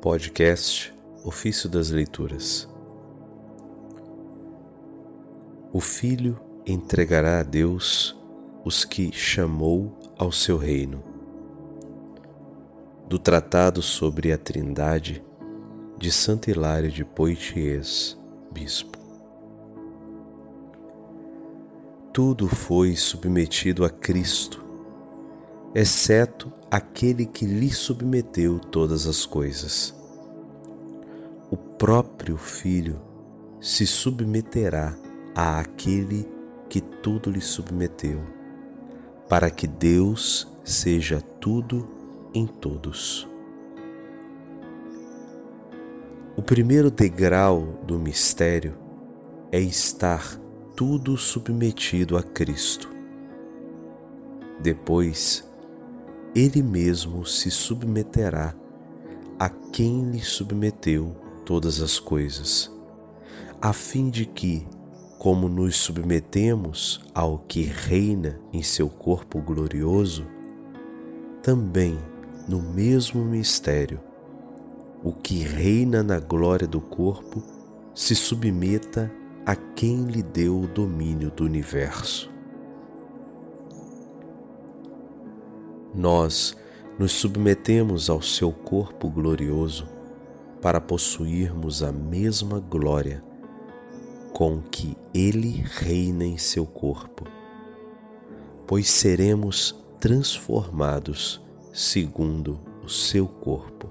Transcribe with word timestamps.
Podcast 0.00 0.94
Ofício 1.26 1.68
das 1.68 1.90
Leituras. 1.90 2.66
O 5.70 5.78
Filho 5.78 6.40
entregará 6.66 7.40
a 7.40 7.42
Deus 7.42 8.16
os 8.64 8.82
que 8.82 9.12
chamou 9.12 9.94
ao 10.16 10.32
seu 10.32 10.56
reino. 10.56 11.04
Do 13.10 13.18
Tratado 13.18 13.82
sobre 13.82 14.32
a 14.32 14.38
Trindade 14.38 15.22
de 15.98 16.10
Santa 16.10 16.50
Hilária 16.50 16.88
de 16.88 17.04
Poitiers, 17.04 18.18
Bispo. 18.50 18.98
Tudo 22.10 22.48
foi 22.48 22.96
submetido 22.96 23.84
a 23.84 23.90
Cristo, 23.90 24.64
exceto 25.74 26.52
aquele 26.70 27.26
que 27.26 27.44
lhe 27.46 27.70
submeteu 27.70 28.58
todas 28.58 29.06
as 29.06 29.24
coisas. 29.24 29.94
O 31.50 31.56
próprio 31.56 32.36
Filho 32.36 33.00
se 33.60 33.86
submeterá 33.86 34.96
a 35.34 35.60
aquele 35.60 36.28
que 36.68 36.80
tudo 36.80 37.30
lhe 37.30 37.40
submeteu, 37.40 38.20
para 39.28 39.50
que 39.50 39.66
Deus 39.66 40.48
seja 40.64 41.20
tudo 41.20 41.86
em 42.34 42.46
todos. 42.46 43.28
O 46.36 46.42
primeiro 46.42 46.90
degrau 46.90 47.80
do 47.84 47.98
mistério 47.98 48.76
é 49.52 49.60
estar 49.60 50.38
tudo 50.76 51.16
submetido 51.16 52.16
a 52.16 52.22
Cristo. 52.22 52.88
Depois, 54.60 55.49
Ele 56.34 56.62
mesmo 56.62 57.26
se 57.26 57.50
submeterá 57.50 58.54
a 59.36 59.48
quem 59.48 60.10
lhe 60.10 60.20
submeteu 60.20 61.16
todas 61.44 61.80
as 61.80 61.98
coisas, 61.98 62.70
a 63.60 63.72
fim 63.72 64.08
de 64.08 64.24
que, 64.24 64.64
como 65.18 65.48
nos 65.48 65.76
submetemos 65.76 67.00
ao 67.12 67.38
que 67.38 67.62
reina 67.62 68.38
em 68.52 68.62
seu 68.62 68.88
corpo 68.88 69.40
glorioso, 69.40 70.24
também 71.42 71.98
no 72.46 72.62
mesmo 72.62 73.24
mistério, 73.24 74.00
o 75.02 75.12
que 75.12 75.38
reina 75.38 76.00
na 76.02 76.20
glória 76.20 76.66
do 76.66 76.80
corpo 76.80 77.42
se 77.92 78.14
submeta 78.14 79.10
a 79.44 79.56
quem 79.56 80.04
lhe 80.04 80.22
deu 80.22 80.60
o 80.60 80.68
domínio 80.68 81.30
do 81.30 81.44
universo. 81.44 82.30
Nós 85.94 86.56
nos 86.98 87.12
submetemos 87.12 88.08
ao 88.08 88.22
seu 88.22 88.52
corpo 88.52 89.08
glorioso 89.08 89.88
para 90.60 90.80
possuirmos 90.80 91.82
a 91.82 91.90
mesma 91.90 92.60
glória 92.60 93.22
com 94.32 94.60
que 94.60 94.96
ele 95.12 95.64
reina 95.66 96.24
em 96.24 96.38
seu 96.38 96.64
corpo, 96.64 97.24
pois 98.66 98.88
seremos 98.88 99.74
transformados 99.98 101.40
segundo 101.72 102.60
o 102.84 102.88
seu 102.88 103.26
corpo. 103.26 103.88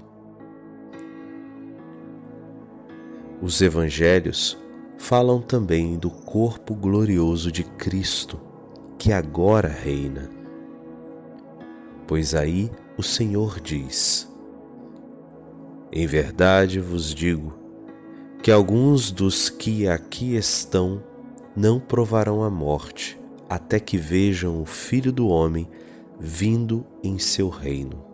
Os 3.42 3.60
evangelhos 3.60 4.58
falam 4.98 5.40
também 5.40 5.96
do 5.96 6.10
corpo 6.10 6.74
glorioso 6.74 7.50
de 7.50 7.64
Cristo, 7.64 8.40
que 8.98 9.12
agora 9.12 9.68
reina. 9.68 10.39
Pois 12.10 12.34
aí 12.34 12.68
o 12.98 13.04
Senhor 13.04 13.60
diz: 13.60 14.28
Em 15.92 16.08
verdade 16.08 16.80
vos 16.80 17.14
digo 17.14 17.54
que 18.42 18.50
alguns 18.50 19.12
dos 19.12 19.48
que 19.48 19.86
aqui 19.86 20.34
estão 20.34 21.04
não 21.54 21.78
provarão 21.78 22.42
a 22.42 22.50
morte 22.50 23.16
até 23.48 23.78
que 23.78 23.96
vejam 23.96 24.60
o 24.60 24.66
Filho 24.66 25.12
do 25.12 25.28
Homem 25.28 25.68
vindo 26.18 26.84
em 27.00 27.16
seu 27.16 27.48
reino. 27.48 28.04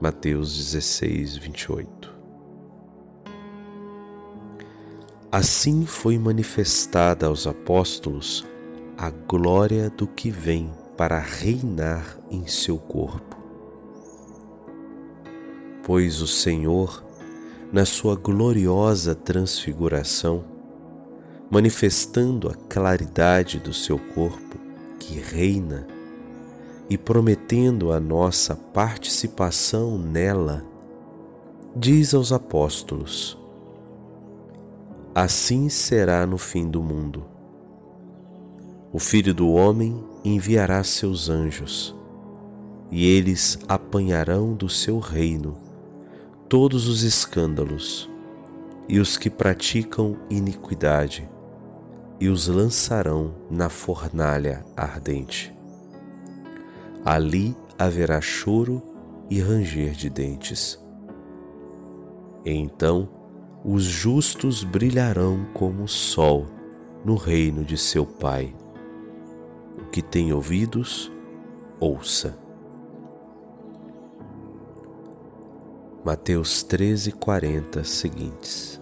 Mateus 0.00 0.56
16, 0.56 1.36
28 1.36 2.16
Assim 5.32 5.84
foi 5.84 6.16
manifestada 6.16 7.26
aos 7.26 7.44
apóstolos 7.44 8.46
a 8.96 9.10
glória 9.10 9.90
do 9.90 10.06
que 10.06 10.30
vem 10.30 10.70
para 10.98 11.20
reinar 11.20 12.18
em 12.28 12.48
seu 12.48 12.76
corpo. 12.76 13.36
Pois 15.84 16.20
o 16.20 16.26
Senhor, 16.26 17.04
na 17.72 17.84
sua 17.84 18.16
gloriosa 18.16 19.14
transfiguração, 19.14 20.44
manifestando 21.48 22.48
a 22.48 22.54
claridade 22.68 23.60
do 23.60 23.72
seu 23.72 23.96
corpo 23.96 24.58
que 24.98 25.20
reina 25.20 25.86
e 26.90 26.98
prometendo 26.98 27.92
a 27.92 28.00
nossa 28.00 28.56
participação 28.56 29.96
nela, 29.96 30.64
diz 31.76 32.12
aos 32.12 32.32
apóstolos: 32.32 33.38
Assim 35.14 35.68
será 35.68 36.26
no 36.26 36.38
fim 36.38 36.68
do 36.68 36.82
mundo. 36.82 37.37
O 38.98 39.00
Filho 39.00 39.32
do 39.32 39.52
Homem 39.52 40.04
enviará 40.24 40.82
seus 40.82 41.28
anjos, 41.28 41.94
e 42.90 43.06
eles 43.06 43.56
apanharão 43.68 44.54
do 44.54 44.68
seu 44.68 44.98
reino 44.98 45.56
todos 46.48 46.88
os 46.88 47.04
escândalos 47.04 48.10
e 48.88 48.98
os 48.98 49.16
que 49.16 49.30
praticam 49.30 50.16
iniquidade, 50.28 51.30
e 52.18 52.28
os 52.28 52.48
lançarão 52.48 53.36
na 53.48 53.68
fornalha 53.68 54.64
ardente. 54.76 55.54
Ali 57.04 57.56
haverá 57.78 58.20
choro 58.20 58.82
e 59.30 59.40
ranger 59.40 59.92
de 59.92 60.10
dentes. 60.10 60.76
Então 62.44 63.08
os 63.64 63.84
justos 63.84 64.64
brilharão 64.64 65.46
como 65.54 65.84
o 65.84 65.88
sol 65.88 66.48
no 67.04 67.14
reino 67.14 67.64
de 67.64 67.78
seu 67.78 68.04
Pai. 68.04 68.52
O 69.80 69.86
que 69.90 70.02
tem 70.02 70.32
ouvidos, 70.32 71.10
ouça. 71.78 72.36
Mateus 76.04 76.62
13, 76.62 77.12
40 77.12 77.84
seguintes. 77.84 78.80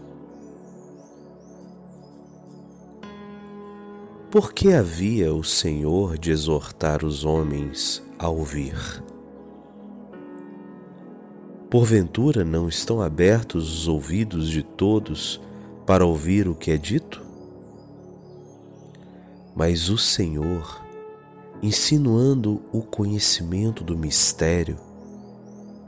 Por 4.31 4.53
que 4.53 4.73
havia 4.73 5.35
o 5.35 5.45
Senhor 5.45 6.17
de 6.17 6.31
exortar 6.31 7.05
os 7.05 7.25
homens 7.25 8.03
a 8.19 8.29
ouvir? 8.29 9.03
Porventura 11.71 12.45
não 12.45 12.69
estão 12.69 13.03
abertos 13.03 13.81
os 13.81 13.89
ouvidos 13.89 14.49
de 14.49 14.63
todos 14.63 15.41
para 15.85 16.07
ouvir 16.07 16.49
o 16.49 16.55
que 16.55 16.71
é 16.71 16.77
dito? 16.77 17.25
Mas 19.55 19.89
o 19.89 19.99
Senhor, 19.99 20.86
insinuando 21.63 22.63
o 22.73 22.83
conhecimento 22.83 23.83
do 23.83 23.97
mistério, 23.97 24.77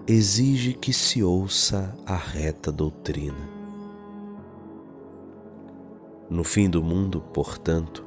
exige 0.07 0.73
que 0.73 0.93
se 0.93 1.23
ouça 1.23 1.97
a 2.07 2.17
reta 2.17 2.73
doutrina. 2.73 3.49
No 6.31 6.45
fim 6.45 6.69
do 6.69 6.83
mundo, 6.83 7.21
portanto, 7.33 8.05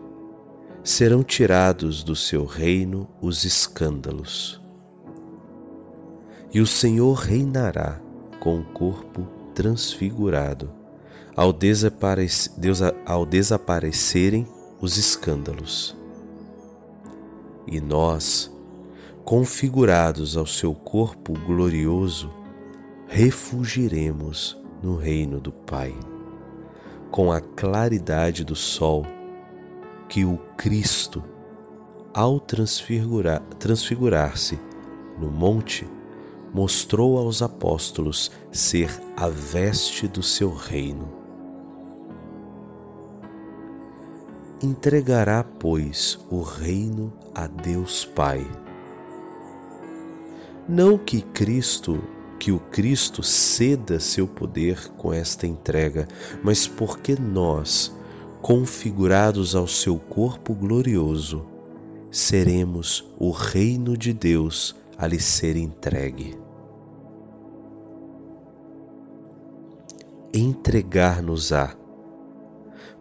serão 0.83 1.23
tirados 1.23 2.03
do 2.03 2.16
seu 2.16 2.45
reino 2.45 3.07
os 3.22 3.45
escândalos 3.45 4.61
e 6.53 6.59
o 6.59 6.67
Senhor 6.67 7.13
reinará 7.13 7.99
com 8.40 8.59
o 8.59 8.64
corpo 8.64 9.28
transfigurado, 9.53 10.72
ao, 11.35 11.53
desaparec 11.53 12.49
ao 13.05 13.25
desaparecerem 13.25 14.47
os 14.79 14.97
escândalos. 14.97 15.96
E 17.67 17.79
nós, 17.79 18.52
configurados 19.23 20.35
ao 20.35 20.46
seu 20.46 20.73
corpo 20.73 21.34
glorioso, 21.46 22.29
refugiremos 23.08 24.58
no 24.81 24.96
reino 24.96 25.40
do 25.40 25.52
Pai, 25.52 25.93
com 27.09 27.31
a 27.31 27.40
claridade 27.40 28.43
do 28.43 28.55
sol 28.55 29.05
que 30.09 30.25
o 30.25 30.37
Cristo, 30.58 31.23
ao 32.13 32.40
transfigurar-se 32.40 33.46
transfigurar 33.59 34.34
no 35.19 35.29
monte, 35.29 35.87
mostrou 36.53 37.17
aos 37.17 37.41
apóstolos 37.41 38.31
ser 38.52 38.90
a 39.16 39.29
veste 39.29 40.07
do 40.07 40.22
seu 40.22 40.53
reino. 40.53 41.07
Entregará, 44.61 45.43
pois, 45.43 46.19
o 46.29 46.41
reino 46.41 47.14
a 47.33 47.47
Deus 47.47 48.05
Pai. 48.05 48.45
Não 50.67 50.97
que 50.97 51.22
Cristo 51.22 52.01
que 52.41 52.51
o 52.51 52.59
Cristo 52.59 53.22
ceda 53.22 53.99
seu 53.99 54.28
poder 54.28 54.89
com 54.97 55.13
esta 55.13 55.45
entrega, 55.45 56.07
mas 56.41 56.66
porque 56.66 57.16
nós, 57.16 57.95
configurados 58.41 59.53
ao 59.53 59.67
seu 59.67 59.99
corpo 59.99 60.55
glorioso, 60.55 61.45
seremos 62.09 63.07
o 63.19 63.29
reino 63.29 63.95
de 63.95 64.11
Deus 64.11 64.75
a 64.97 65.05
lhe 65.05 65.19
ser 65.19 65.55
entregue. 65.55 66.35
Entregar-nos-á, 70.33 71.75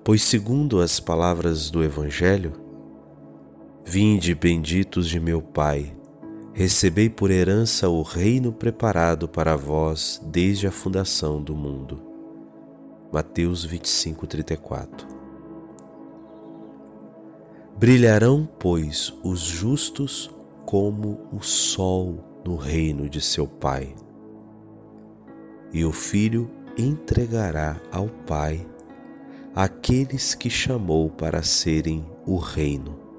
pois, 0.05 0.23
segundo 0.23 0.83
as 0.83 1.01
palavras 1.01 1.71
do 1.71 1.83
Evangelho, 1.83 2.53
Vinde, 3.85 4.35
benditos 4.35 5.09
de 5.09 5.19
meu 5.19 5.41
Pai, 5.41 5.97
recebei 6.53 7.09
por 7.09 7.31
herança 7.31 7.89
o 7.89 8.03
reino 8.03 8.53
preparado 8.53 9.27
para 9.27 9.57
vós 9.57 10.21
desde 10.25 10.67
a 10.67 10.71
fundação 10.71 11.43
do 11.43 11.57
mundo. 11.57 12.01
Mateus 13.13 13.65
25, 13.65 14.27
34 14.27 15.09
Brilharão, 17.77 18.49
pois, 18.59 19.13
os 19.25 19.41
justos 19.41 20.31
como 20.67 21.27
o 21.33 21.41
sol 21.43 22.43
no 22.45 22.57
reino 22.57 23.09
de 23.09 23.21
seu 23.21 23.47
Pai. 23.47 23.95
E 25.73 25.85
o 25.85 25.91
Filho 25.91 26.51
entregará 26.77 27.81
ao 27.91 28.09
Pai 28.09 28.65
aqueles 29.55 30.35
que 30.35 30.51
chamou 30.51 31.11
para 31.11 31.43
serem 31.43 32.05
o 32.27 32.37
reino, 32.37 33.10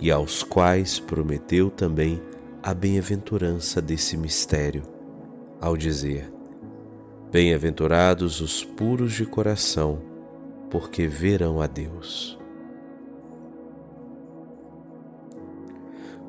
e 0.00 0.10
aos 0.10 0.42
quais 0.42 0.98
prometeu 0.98 1.70
também 1.70 2.20
a 2.62 2.72
bem-aventurança 2.72 3.82
desse 3.82 4.16
mistério, 4.16 4.82
ao 5.60 5.76
dizer: 5.76 6.32
Bem-aventurados 7.30 8.40
os 8.40 8.64
puros 8.64 9.12
de 9.12 9.26
coração, 9.26 10.00
porque 10.70 11.06
verão 11.06 11.60
a 11.60 11.66
Deus. 11.66 12.38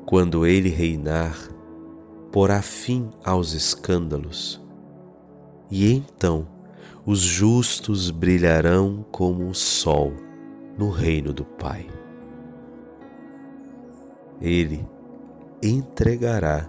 Quando 0.04 0.46
ele 0.46 0.68
reinar, 0.68 1.36
porá 2.30 2.60
fim 2.60 3.08
aos 3.24 3.54
escândalos, 3.54 4.60
e 5.70 5.90
então 5.92 6.46
os 7.04 7.20
justos 7.20 8.10
brilharão 8.10 9.04
como 9.10 9.48
o 9.48 9.54
sol 9.54 10.12
no 10.78 10.90
reino 10.90 11.32
do 11.32 11.44
Pai. 11.44 12.01
Ele 14.42 14.84
entregará 15.62 16.68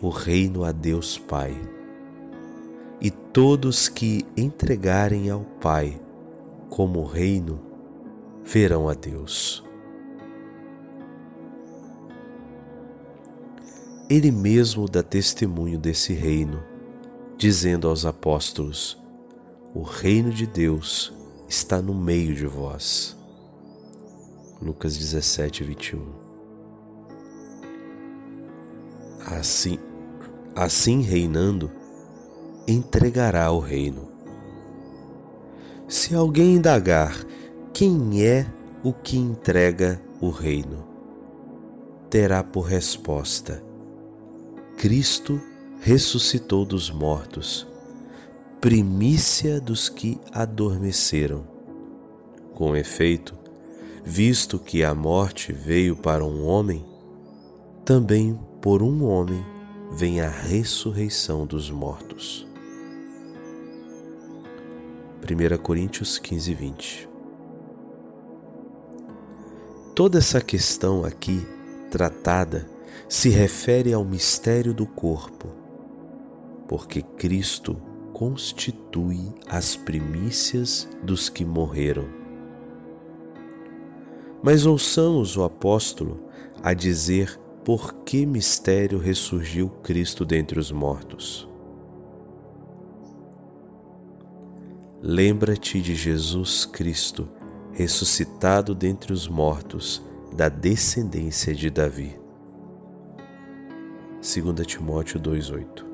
o 0.00 0.08
reino 0.08 0.62
a 0.62 0.70
Deus 0.70 1.18
Pai, 1.18 1.60
e 3.00 3.10
todos 3.10 3.88
que 3.88 4.24
entregarem 4.36 5.28
ao 5.28 5.40
Pai 5.60 6.00
como 6.70 7.04
reino 7.04 7.58
verão 8.44 8.88
a 8.88 8.94
Deus. 8.94 9.64
Ele 14.08 14.30
mesmo 14.30 14.88
dá 14.88 15.02
testemunho 15.02 15.76
desse 15.76 16.12
reino, 16.12 16.62
dizendo 17.36 17.88
aos 17.88 18.06
apóstolos: 18.06 18.96
O 19.74 19.82
reino 19.82 20.30
de 20.30 20.46
Deus 20.46 21.12
está 21.48 21.82
no 21.82 21.94
meio 21.94 22.32
de 22.32 22.46
vós. 22.46 23.16
Lucas 24.62 24.96
17, 24.96 25.64
21. 25.64 26.27
Assim, 29.30 29.78
assim 30.56 31.02
reinando, 31.02 31.70
entregará 32.66 33.52
o 33.52 33.58
reino. 33.58 34.08
Se 35.86 36.14
alguém 36.14 36.54
indagar 36.54 37.14
quem 37.74 38.24
é 38.24 38.46
o 38.82 38.90
que 38.90 39.18
entrega 39.18 40.00
o 40.18 40.30
reino, 40.30 40.82
terá 42.08 42.42
por 42.42 42.62
resposta: 42.62 43.62
Cristo 44.78 45.38
ressuscitou 45.82 46.64
dos 46.64 46.90
mortos, 46.90 47.66
primícia 48.62 49.60
dos 49.60 49.90
que 49.90 50.18
adormeceram. 50.32 51.44
Com 52.54 52.74
efeito, 52.74 53.36
visto 54.02 54.58
que 54.58 54.82
a 54.82 54.94
morte 54.94 55.52
veio 55.52 55.94
para 55.94 56.24
um 56.24 56.46
homem, 56.46 56.82
também 57.84 58.47
por 58.68 58.82
um 58.82 59.06
homem 59.06 59.42
vem 59.90 60.20
a 60.20 60.28
ressurreição 60.28 61.46
dos 61.46 61.70
mortos. 61.70 62.46
1 65.22 65.56
Coríntios 65.62 66.18
15, 66.18 66.52
20 66.52 67.08
Toda 69.94 70.18
essa 70.18 70.42
questão 70.42 71.02
aqui 71.02 71.46
tratada 71.90 72.68
se 73.08 73.30
refere 73.30 73.94
ao 73.94 74.04
mistério 74.04 74.74
do 74.74 74.84
corpo, 74.84 75.48
porque 76.68 77.00
Cristo 77.00 77.74
constitui 78.12 79.32
as 79.48 79.76
primícias 79.76 80.86
dos 81.02 81.30
que 81.30 81.42
morreram. 81.42 82.04
Mas 84.42 84.66
ouçamos 84.66 85.38
o 85.38 85.42
apóstolo 85.42 86.20
a 86.62 86.74
dizer 86.74 87.40
por 87.64 87.94
que 88.04 88.24
mistério 88.24 88.98
ressurgiu 88.98 89.68
Cristo 89.82 90.24
dentre 90.24 90.58
os 90.58 90.70
mortos. 90.72 91.48
Lembra-te 95.00 95.80
de 95.80 95.94
Jesus 95.94 96.64
Cristo, 96.64 97.28
ressuscitado 97.72 98.74
dentre 98.74 99.12
os 99.12 99.28
mortos, 99.28 100.02
da 100.34 100.48
descendência 100.48 101.54
de 101.54 101.70
Davi. 101.70 102.18
2 104.20 104.66
Timóteo 104.66 105.20
2,8 105.20 105.84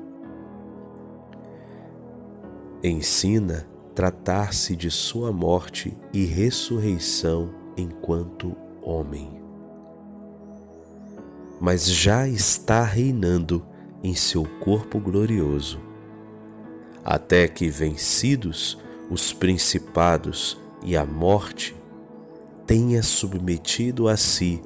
Ensina 2.83 3.67
tratar-se 3.93 4.75
de 4.75 4.91
sua 4.91 5.31
morte 5.31 5.95
e 6.11 6.25
ressurreição 6.25 7.53
enquanto 7.77 8.55
homem. 8.81 9.44
Mas 11.59 11.89
já 11.89 12.27
está 12.27 12.83
reinando 12.83 13.65
em 14.03 14.13
seu 14.13 14.43
corpo 14.59 14.99
glorioso, 14.99 15.79
até 17.03 17.47
que 17.47 17.69
vencidos 17.69 18.77
os 19.09 19.31
principados 19.33 20.59
e 20.83 20.95
a 20.95 21.05
morte, 21.05 21.75
tenha 22.67 23.01
submetido 23.01 24.07
a 24.07 24.17
si 24.17 24.61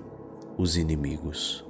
os 0.58 0.76
inimigos. 0.76 1.69